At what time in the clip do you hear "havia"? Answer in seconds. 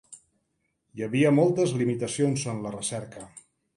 1.07-1.33